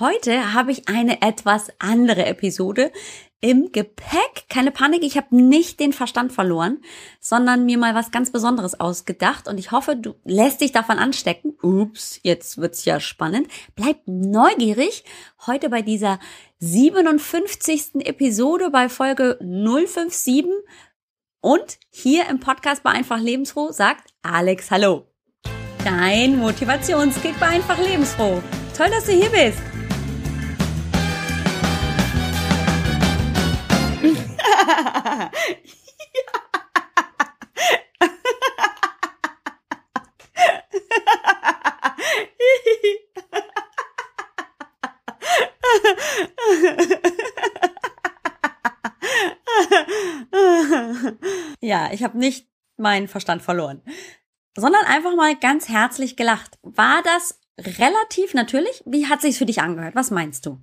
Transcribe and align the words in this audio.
Heute 0.00 0.54
habe 0.54 0.72
ich 0.72 0.88
eine 0.88 1.22
etwas 1.22 1.70
andere 1.78 2.26
Episode 2.26 2.90
im 3.40 3.70
Gepäck. 3.70 4.48
Keine 4.48 4.72
Panik, 4.72 5.04
ich 5.04 5.16
habe 5.16 5.36
nicht 5.36 5.78
den 5.78 5.92
Verstand 5.92 6.32
verloren, 6.32 6.82
sondern 7.20 7.64
mir 7.64 7.78
mal 7.78 7.94
was 7.94 8.10
ganz 8.10 8.32
Besonderes 8.32 8.80
ausgedacht 8.80 9.46
und 9.46 9.58
ich 9.58 9.70
hoffe, 9.70 9.94
du 9.94 10.16
lässt 10.24 10.62
dich 10.62 10.72
davon 10.72 10.98
anstecken. 10.98 11.56
Ups, 11.62 12.18
jetzt 12.22 12.58
wird's 12.58 12.84
ja 12.84 12.98
spannend. 12.98 13.46
Bleib 13.76 13.98
neugierig 14.06 15.04
heute 15.46 15.68
bei 15.68 15.82
dieser 15.82 16.18
57. 16.58 18.06
Episode 18.06 18.70
bei 18.70 18.88
Folge 18.88 19.38
057 19.40 20.46
und 21.40 21.78
hier 21.90 22.28
im 22.28 22.40
Podcast 22.40 22.82
bei 22.82 22.90
Einfach 22.90 23.20
Lebensfroh 23.20 23.70
sagt 23.70 24.12
Alex 24.22 24.72
Hallo. 24.72 25.06
Dein 25.84 26.38
Motivationskick 26.38 27.38
bei 27.38 27.46
Einfach 27.46 27.78
Lebensfroh. 27.78 28.42
Toll, 28.76 28.90
dass 28.90 29.04
du 29.04 29.12
hier 29.12 29.30
bist. 29.30 29.73
Ja, 51.60 51.90
ich 51.92 52.02
habe 52.02 52.18
nicht 52.18 52.48
meinen 52.76 53.08
Verstand 53.08 53.42
verloren, 53.42 53.82
sondern 54.56 54.84
einfach 54.84 55.14
mal 55.14 55.36
ganz 55.36 55.68
herzlich 55.68 56.16
gelacht. 56.16 56.58
War 56.62 57.02
das 57.02 57.40
relativ 57.58 58.34
natürlich? 58.34 58.82
Wie 58.86 59.06
hat 59.06 59.20
sich's 59.20 59.38
für 59.38 59.46
dich 59.46 59.60
angehört? 59.60 59.94
Was 59.94 60.10
meinst 60.10 60.46
du? 60.46 60.60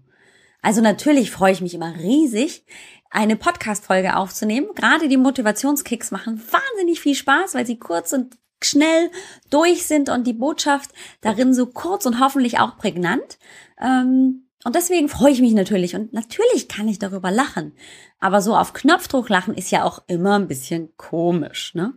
Also 0.61 0.81
natürlich 0.81 1.31
freue 1.31 1.53
ich 1.53 1.61
mich 1.61 1.73
immer 1.73 1.95
riesig, 1.95 2.65
eine 3.11 3.35
Podcast-Folge 3.35 4.15
aufzunehmen. 4.15 4.69
Gerade 4.73 5.07
die 5.07 5.17
Motivationskicks 5.17 6.11
machen 6.11 6.41
wahnsinnig 6.51 7.01
viel 7.01 7.13
Spaß, 7.13 7.53
weil 7.53 7.65
sie 7.67 7.77
kurz 7.77 8.13
und 8.13 8.37
schnell 8.63 9.11
durch 9.49 9.85
sind 9.85 10.09
und 10.09 10.25
die 10.25 10.33
Botschaft 10.33 10.91
darin 11.19 11.53
so 11.53 11.67
kurz 11.67 12.05
und 12.05 12.19
hoffentlich 12.19 12.59
auch 12.59 12.77
prägnant. 12.77 13.37
Ähm, 13.79 14.47
und 14.63 14.75
deswegen 14.75 15.09
freue 15.09 15.31
ich 15.31 15.41
mich 15.41 15.53
natürlich 15.53 15.95
und 15.95 16.13
natürlich 16.13 16.67
kann 16.67 16.87
ich 16.87 16.99
darüber 16.99 17.31
lachen. 17.31 17.73
Aber 18.19 18.41
so 18.41 18.55
auf 18.55 18.73
Knopfdruck 18.73 19.27
lachen 19.29 19.55
ist 19.55 19.71
ja 19.71 19.83
auch 19.83 20.03
immer 20.07 20.37
ein 20.37 20.47
bisschen 20.47 20.95
komisch, 20.97 21.73
ne? 21.73 21.93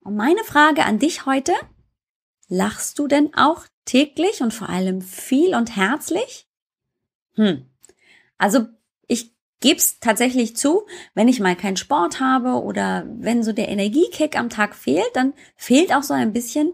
Und 0.00 0.16
meine 0.16 0.42
Frage 0.44 0.84
an 0.84 0.98
dich 0.98 1.26
heute, 1.26 1.52
lachst 2.48 2.98
du 2.98 3.06
denn 3.06 3.34
auch 3.34 3.64
täglich 3.84 4.40
und 4.40 4.54
vor 4.54 4.68
allem 4.68 5.00
viel 5.00 5.54
und 5.54 5.76
herzlich? 5.76 6.48
Hm. 7.34 7.66
Also 8.38 8.66
es 9.64 10.00
tatsächlich 10.00 10.56
zu, 10.56 10.86
wenn 11.14 11.28
ich 11.28 11.40
mal 11.40 11.56
keinen 11.56 11.76
Sport 11.76 12.20
habe 12.20 12.62
oder 12.62 13.06
wenn 13.08 13.42
so 13.42 13.52
der 13.52 13.68
Energiekick 13.68 14.38
am 14.38 14.50
Tag 14.50 14.74
fehlt, 14.74 15.10
dann 15.14 15.32
fehlt 15.56 15.94
auch 15.94 16.02
so 16.02 16.14
ein 16.14 16.32
bisschen 16.32 16.72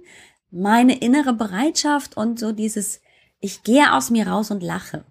meine 0.51 0.99
innere 0.99 1.35
Bereitschaft 1.35 2.17
und 2.17 2.39
so 2.39 2.53
dieses, 2.53 3.01
ich 3.41 3.63
gehe 3.63 3.93
aus 3.93 4.11
mir 4.11 4.27
raus 4.27 4.51
und 4.51 4.63
lache. 4.63 5.05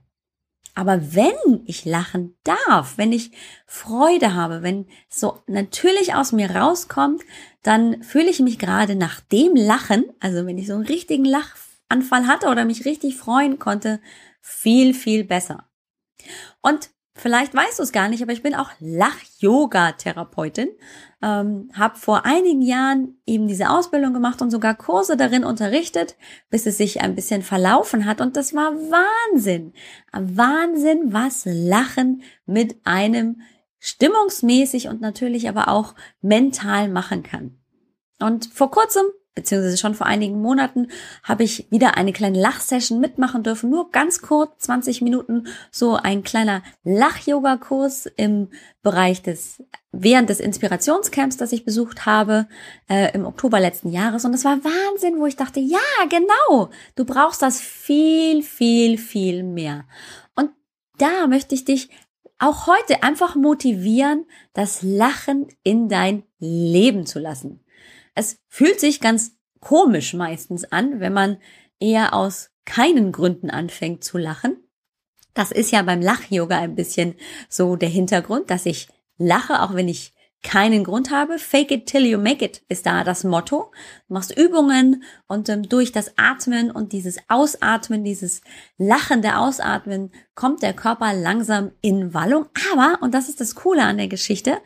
Aber 0.77 1.15
wenn 1.15 1.63
ich 1.65 1.85
lachen 1.85 2.37
darf, 2.43 2.99
wenn 2.99 3.11
ich 3.11 3.31
Freude 3.65 4.35
habe, 4.35 4.61
wenn 4.61 4.85
so 5.09 5.39
natürlich 5.47 6.13
aus 6.13 6.33
mir 6.33 6.51
rauskommt, 6.51 7.23
dann 7.63 8.03
fühle 8.03 8.29
ich 8.29 8.39
mich 8.41 8.59
gerade 8.59 8.95
nach 8.95 9.19
dem 9.19 9.55
Lachen, 9.55 10.05
also 10.19 10.45
wenn 10.45 10.59
ich 10.59 10.67
so 10.67 10.73
einen 10.75 10.85
richtigen 10.85 11.25
Lachanfall 11.25 12.27
hatte 12.27 12.49
oder 12.49 12.63
mich 12.63 12.85
richtig 12.85 13.17
freuen 13.17 13.57
konnte, 13.57 13.99
viel, 14.39 14.93
viel 14.93 15.23
besser. 15.23 15.67
Und 16.61 16.91
Vielleicht 17.17 17.55
weißt 17.55 17.79
du 17.79 17.83
es 17.83 17.91
gar 17.91 18.09
nicht, 18.09 18.21
aber 18.21 18.31
ich 18.31 18.43
bin 18.43 18.53
auch 18.53 18.69
Lach-Yoga-Therapeutin. 18.79 20.69
Ähm, 21.21 21.71
habe 21.73 21.97
vor 21.97 22.25
einigen 22.25 22.61
Jahren 22.61 23.19
eben 23.25 23.47
diese 23.47 23.71
Ausbildung 23.71 24.13
gemacht 24.13 24.41
und 24.43 24.51
sogar 24.51 24.75
Kurse 24.75 25.17
darin 25.17 25.43
unterrichtet, 25.43 26.15
bis 26.51 26.67
es 26.67 26.77
sich 26.77 27.01
ein 27.01 27.15
bisschen 27.15 27.41
verlaufen 27.41 28.05
hat. 28.05 28.21
Und 28.21 28.37
das 28.37 28.53
war 28.53 28.71
Wahnsinn. 28.75 29.73
Wahnsinn, 30.13 31.11
was 31.11 31.43
Lachen 31.45 32.21
mit 32.45 32.77
einem 32.83 33.41
stimmungsmäßig 33.79 34.87
und 34.87 35.01
natürlich 35.01 35.49
aber 35.49 35.69
auch 35.69 35.95
mental 36.21 36.87
machen 36.87 37.23
kann. 37.23 37.57
Und 38.19 38.45
vor 38.53 38.69
kurzem 38.69 39.05
beziehungsweise 39.37 39.77
schon 39.77 39.93
vor 39.93 40.07
einigen 40.07 40.41
Monaten 40.41 40.87
habe 41.23 41.43
ich 41.43 41.67
wieder 41.69 41.95
eine 41.95 42.11
kleine 42.11 42.41
Lachsession 42.41 42.99
mitmachen 42.99 43.43
dürfen. 43.43 43.69
Nur 43.69 43.91
ganz 43.91 44.21
kurz, 44.21 44.63
20 44.63 45.01
Minuten, 45.03 45.47
so 45.71 45.95
ein 45.95 46.23
kleiner 46.23 46.63
Lach-Yoga-Kurs 46.83 48.07
im 48.17 48.49
Bereich 48.81 49.21
des, 49.21 49.63
während 49.91 50.29
des 50.29 50.39
Inspirationscamps, 50.39 51.37
das 51.37 51.51
ich 51.51 51.63
besucht 51.63 52.07
habe, 52.07 52.47
äh, 52.89 53.13
im 53.13 53.25
Oktober 53.25 53.59
letzten 53.59 53.89
Jahres. 53.91 54.25
Und 54.25 54.31
das 54.31 54.43
war 54.43 54.57
Wahnsinn, 54.63 55.19
wo 55.19 55.27
ich 55.27 55.35
dachte, 55.35 55.59
ja, 55.59 55.77
genau, 56.09 56.71
du 56.95 57.05
brauchst 57.05 57.43
das 57.43 57.61
viel, 57.61 58.41
viel, 58.41 58.97
viel 58.97 59.43
mehr. 59.43 59.85
Und 60.35 60.49
da 60.97 61.27
möchte 61.27 61.53
ich 61.53 61.63
dich 61.63 61.89
auch 62.39 62.65
heute 62.65 63.03
einfach 63.03 63.35
motivieren, 63.35 64.25
das 64.53 64.81
Lachen 64.81 65.47
in 65.61 65.89
dein 65.89 66.23
Leben 66.39 67.05
zu 67.05 67.19
lassen. 67.19 67.61
Es 68.17 68.39
fühlt 68.47 68.79
sich 68.79 68.99
ganz 68.99 69.33
komisch 69.59 70.15
meistens 70.15 70.65
an, 70.71 70.99
wenn 70.99 71.13
man 71.13 71.37
eher 71.79 72.15
aus 72.15 72.49
keinen 72.65 73.11
Gründen 73.11 73.51
anfängt 73.51 74.03
zu 74.03 74.17
lachen. 74.17 74.57
Das 75.35 75.51
ist 75.51 75.71
ja 75.71 75.83
beim 75.83 76.01
Lach-Yoga 76.01 76.57
ein 76.57 76.73
bisschen 76.73 77.13
so 77.47 77.75
der 77.75 77.89
Hintergrund, 77.89 78.49
dass 78.49 78.65
ich 78.65 78.87
lache, 79.19 79.61
auch 79.61 79.75
wenn 79.75 79.87
ich 79.87 80.15
keinen 80.43 80.83
Grund 80.83 81.11
habe. 81.11 81.39
Fake 81.39 81.71
it 81.71 81.87
till 81.87 82.05
you 82.05 82.17
make 82.17 82.43
it 82.43 82.61
ist 82.69 82.85
da 82.85 83.03
das 83.03 83.23
Motto. 83.23 83.71
Du 84.07 84.13
machst 84.13 84.37
Übungen 84.37 85.03
und 85.27 85.49
ähm, 85.49 85.67
durch 85.67 85.91
das 85.91 86.17
Atmen 86.17 86.71
und 86.71 86.93
dieses 86.93 87.17
Ausatmen, 87.27 88.03
dieses 88.03 88.41
lachende 88.77 89.37
Ausatmen, 89.37 90.11
kommt 90.35 90.61
der 90.61 90.73
Körper 90.73 91.13
langsam 91.13 91.71
in 91.81 92.13
Wallung. 92.13 92.45
Aber, 92.71 93.01
und 93.01 93.13
das 93.13 93.29
ist 93.29 93.41
das 93.41 93.55
Coole 93.55 93.83
an 93.83 93.97
der 93.97 94.07
Geschichte, 94.07 94.57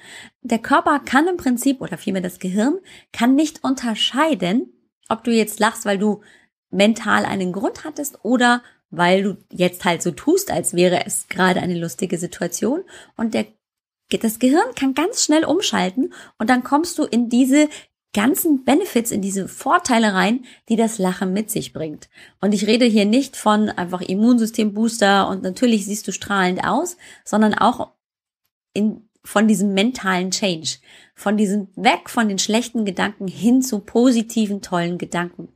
der 0.41 0.59
Körper 0.59 0.99
kann 0.99 1.27
im 1.27 1.37
Prinzip, 1.37 1.81
oder 1.81 1.97
vielmehr 1.97 2.21
das 2.21 2.39
Gehirn, 2.39 2.79
kann 3.13 3.35
nicht 3.35 3.63
unterscheiden, 3.63 4.73
ob 5.09 5.23
du 5.23 5.31
jetzt 5.31 5.59
lachst, 5.59 5.85
weil 5.85 5.97
du 5.97 6.21
mental 6.69 7.25
einen 7.25 7.51
Grund 7.51 7.83
hattest 7.83 8.23
oder 8.23 8.61
weil 8.89 9.23
du 9.23 9.37
jetzt 9.49 9.85
halt 9.85 10.01
so 10.01 10.11
tust, 10.11 10.51
als 10.51 10.73
wäre 10.73 11.05
es 11.05 11.27
gerade 11.29 11.61
eine 11.61 11.79
lustige 11.79 12.17
Situation. 12.17 12.83
Und 13.15 13.33
der 13.33 13.45
das 14.19 14.39
Gehirn 14.39 14.75
kann 14.75 14.93
ganz 14.93 15.23
schnell 15.23 15.45
umschalten 15.45 16.13
und 16.37 16.49
dann 16.49 16.63
kommst 16.63 16.97
du 16.97 17.03
in 17.03 17.29
diese 17.29 17.69
ganzen 18.13 18.65
Benefits, 18.65 19.11
in 19.11 19.21
diese 19.21 19.47
Vorteile 19.47 20.13
rein, 20.13 20.45
die 20.67 20.75
das 20.75 20.97
Lachen 20.97 21.31
mit 21.31 21.49
sich 21.49 21.71
bringt. 21.71 22.09
Und 22.41 22.53
ich 22.53 22.67
rede 22.67 22.85
hier 22.85 23.05
nicht 23.05 23.37
von 23.37 23.69
einfach 23.69 24.01
Immunsystembooster 24.01 25.29
und 25.29 25.43
natürlich 25.43 25.85
siehst 25.85 26.07
du 26.07 26.11
strahlend 26.11 26.63
aus, 26.63 26.97
sondern 27.23 27.53
auch 27.53 27.91
in, 28.73 29.07
von 29.23 29.47
diesem 29.47 29.73
mentalen 29.73 30.31
Change, 30.31 30.77
von 31.15 31.37
diesem 31.37 31.69
weg 31.75 32.09
von 32.09 32.27
den 32.27 32.39
schlechten 32.39 32.83
Gedanken 32.83 33.27
hin 33.27 33.61
zu 33.61 33.79
positiven, 33.79 34.61
tollen 34.61 34.97
Gedanken. 34.97 35.49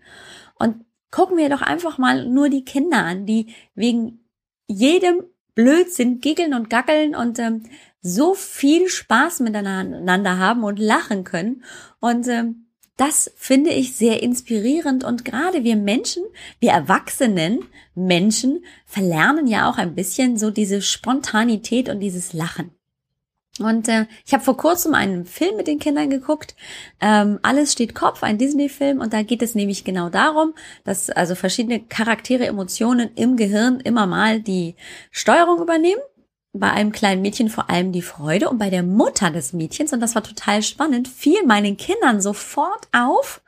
Und 0.58 0.86
gucken 1.12 1.38
wir 1.38 1.50
doch 1.50 1.62
einfach 1.62 1.98
mal 1.98 2.26
nur 2.26 2.50
die 2.50 2.64
Kinder 2.64 3.04
an, 3.04 3.26
die 3.26 3.54
wegen 3.74 4.26
jedem 4.68 5.24
Blödsinn 5.56 6.20
giggeln 6.20 6.54
und 6.54 6.70
gackeln 6.70 7.16
und 7.16 7.40
ähm, 7.40 7.64
so 8.06 8.36
viel 8.36 8.88
Spaß 8.88 9.40
miteinander 9.40 10.38
haben 10.38 10.64
und 10.64 10.78
lachen 10.78 11.24
können. 11.24 11.64
Und 12.00 12.28
ähm, 12.28 12.68
das 12.98 13.32
finde 13.36 13.72
ich 13.72 13.96
sehr 13.96 14.22
inspirierend 14.22 15.04
und 15.04 15.26
gerade 15.26 15.64
wir 15.64 15.76
Menschen, 15.76 16.24
wir 16.60 16.70
erwachsenen 16.72 17.66
Menschen 17.96 18.64
verlernen 18.86 19.48
ja 19.48 19.68
auch 19.68 19.80
ein 19.80 19.96
bisschen 19.96 20.38
so 20.38 20.52
diese 20.52 20.84
Spontanität 20.84 21.90
und 21.90 22.00
dieses 22.00 22.32
Lachen. 22.32 22.72
Und 23.60 23.88
äh, 23.88 24.06
ich 24.24 24.34
habe 24.34 24.44
vor 24.44 24.58
kurzem 24.58 24.94
einen 24.94 25.26
Film 25.26 25.56
mit 25.56 25.66
den 25.66 25.80
Kindern 25.80 26.10
geguckt. 26.10 26.56
Ähm, 27.02 27.40
Alles 27.42 27.72
steht 27.72 27.96
Kopf, 27.96 28.22
ein 28.22 28.38
Disney-Film. 28.38 29.00
Und 29.00 29.14
da 29.14 29.24
geht 29.24 29.42
es 29.42 29.56
nämlich 29.56 29.86
genau 29.86 30.10
darum, 30.10 30.54
dass 30.84 31.10
also 31.10 31.36
verschiedene 31.36 31.80
Charaktere, 31.80 32.46
Emotionen 32.48 33.12
im 33.16 33.38
Gehirn 33.38 33.80
immer 33.80 34.08
mal 34.08 34.42
die 34.42 34.76
Steuerung 35.10 35.62
übernehmen 35.62 36.02
bei 36.60 36.72
einem 36.72 36.92
kleinen 36.92 37.22
Mädchen 37.22 37.50
vor 37.50 37.70
allem 37.70 37.92
die 37.92 38.02
Freude 38.02 38.50
und 38.50 38.58
bei 38.58 38.70
der 38.70 38.84
Mutter 38.84 39.30
des 39.30 39.54
Mädchens, 39.54 39.94
und 39.94 40.00
das 40.00 40.16
war 40.16 40.24
total 40.24 40.64
spannend, 40.64 41.08
fiel 41.08 41.46
meinen 41.46 41.78
Kindern 41.78 42.22
sofort 42.22 42.88
auf, 42.92 43.42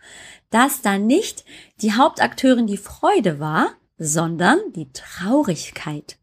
dass 0.50 0.82
da 0.82 0.98
nicht 0.98 1.46
die 1.82 1.94
Hauptakteurin 1.94 2.68
die 2.68 2.78
Freude 2.78 3.40
war, 3.40 3.72
sondern 3.98 4.60
die 4.76 4.92
Traurigkeit. 4.92 6.18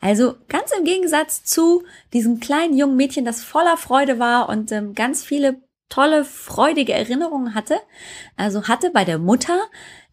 Also 0.00 0.34
ganz 0.48 0.70
im 0.76 0.84
Gegensatz 0.84 1.44
zu 1.44 1.84
diesem 2.12 2.40
kleinen 2.40 2.76
jungen 2.76 2.96
Mädchen, 2.96 3.24
das 3.24 3.42
voller 3.42 3.76
Freude 3.76 4.18
war 4.18 4.48
und 4.48 4.72
ähm, 4.72 4.94
ganz 4.94 5.24
viele 5.24 5.60
tolle, 5.88 6.24
freudige 6.24 6.92
Erinnerungen 6.92 7.54
hatte, 7.54 7.78
also 8.36 8.66
hatte 8.66 8.90
bei 8.90 9.04
der 9.04 9.18
Mutter 9.18 9.58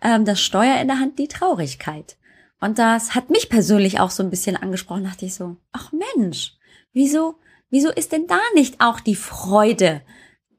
ähm, 0.01 0.25
das 0.25 0.41
Steuer 0.41 0.79
in 0.79 0.87
der 0.87 0.99
Hand 0.99 1.17
die 1.17 1.27
Traurigkeit. 1.27 2.17
Und 2.63 2.79
das 2.79 3.13
hat 3.13 3.29
mich 3.29 3.49
persönlich 3.49 3.99
auch 3.99 4.09
so 4.09 4.23
ein 4.23 4.29
bisschen 4.29 4.55
angesprochen, 4.55 5.03
dachte 5.03 5.25
ich 5.25 5.35
so, 5.35 5.57
ach 5.73 5.91
Mensch, 6.15 6.53
wieso, 6.93 7.35
wieso 7.69 7.91
ist 7.91 8.13
denn 8.13 8.25
da 8.25 8.39
nicht 8.55 8.79
auch 8.79 9.01
die 9.01 9.17
Freude 9.17 10.01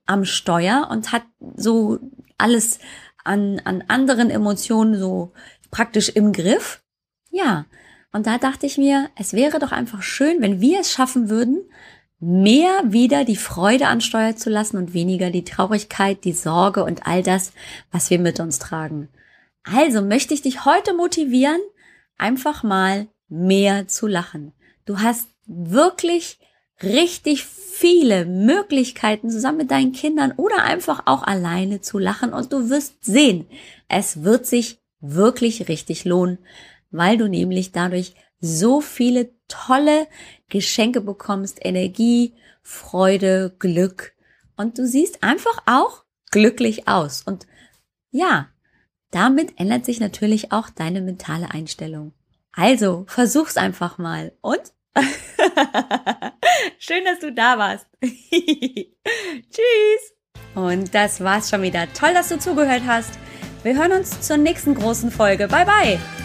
am 0.05 0.27
Steuer 0.27 0.89
und 0.91 1.13
hat 1.13 1.23
so 1.57 1.99
alles 2.37 2.79
an, 3.25 3.59
an 3.65 3.85
anderen 3.89 4.29
Emotionen 4.29 4.99
so 4.99 5.33
praktisch 5.71 6.11
im 6.11 6.35
Griff? 6.35 6.85
Ja. 7.31 7.65
Und 8.13 8.27
da 8.27 8.37
dachte 8.37 8.67
ich 8.67 8.77
mir, 8.77 9.09
es 9.17 9.33
wäre 9.33 9.59
doch 9.59 9.73
einfach 9.73 10.03
schön, 10.03 10.43
wenn 10.43 10.61
wir 10.61 10.81
es 10.81 10.93
schaffen 10.93 11.31
würden, 11.31 11.63
mehr 12.21 12.83
wieder 12.85 13.25
die 13.25 13.35
Freude 13.35 13.87
an 13.87 14.03
Steuer 14.03 14.37
zu 14.37 14.51
lassen 14.51 14.77
und 14.77 14.93
weniger 14.93 15.31
die 15.31 15.45
Traurigkeit, 15.45 16.23
die 16.25 16.35
Sorge 16.35 16.85
und 16.85 17.07
all 17.07 17.23
das, 17.23 17.55
was 17.91 18.11
wir 18.11 18.19
mit 18.19 18.41
uns 18.41 18.59
tragen. 18.59 19.09
Also 19.63 20.03
möchte 20.03 20.35
ich 20.35 20.43
dich 20.43 20.67
heute 20.67 20.93
motivieren, 20.93 21.63
einfach 22.19 22.63
mal 22.63 23.09
mehr 23.29 23.89
zu 23.89 24.07
lachen. 24.07 24.53
Du 24.85 25.01
hast 25.01 25.29
wirklich 25.47 26.39
richtig 26.83 27.45
viele 27.45 28.25
Möglichkeiten, 28.25 29.31
zusammen 29.31 29.59
mit 29.59 29.71
deinen 29.71 29.93
Kindern 29.93 30.33
oder 30.37 30.63
einfach 30.65 31.03
auch 31.07 31.23
alleine 31.23 31.81
zu 31.81 31.99
lachen 31.99 32.33
und 32.33 32.53
du 32.53 32.71
wirst 32.71 33.05
sehen, 33.05 33.47
es 33.89 34.23
wird 34.25 34.47
sich 34.47 34.81
wirklich 35.01 35.69
richtig 35.69 36.05
lohnen, 36.05 36.39
weil 36.91 37.17
du 37.17 37.29
nämlich 37.29 37.73
dadurch 37.73 38.15
so 38.41 38.81
viele 38.81 39.31
tolle 39.49 40.07
Geschenke 40.49 41.01
bekommst, 41.01 41.59
Energie, 41.65 42.35
Freude, 42.63 43.55
Glück 43.59 44.15
und 44.57 44.79
du 44.79 44.87
siehst 44.87 45.23
einfach 45.23 45.59
auch 45.67 46.05
glücklich 46.31 46.89
aus 46.89 47.23
und 47.23 47.47
ja, 48.11 48.49
damit 49.15 49.59
ändert 49.61 49.85
sich 49.85 50.01
natürlich 50.01 50.53
auch 50.53 50.71
deine 50.71 51.01
mentale 51.01 51.51
Einstellung. 51.53 52.13
Also, 52.53 53.05
versuch's 53.09 53.57
einfach 53.57 53.99
mal. 53.99 54.33
Und? 54.41 54.61
Schön, 56.79 57.05
dass 57.05 57.21
du 57.21 57.33
da 57.33 57.59
warst. 57.59 57.87
Tschüss. 58.03 58.93
Und 60.55 60.95
das 60.95 61.21
war's 61.21 61.51
schon 61.51 61.63
wieder. 61.63 61.93
Toll, 61.93 62.15
dass 62.15 62.29
du 62.29 62.39
zugehört 62.39 62.83
hast. 62.87 63.19
Wir 63.63 63.77
hören 63.77 63.93
uns 63.93 64.21
zur 64.21 64.37
nächsten 64.37 64.75
großen 64.75 65.11
Folge. 65.11 65.49
Bye 65.49 65.65
bye. 65.65 66.24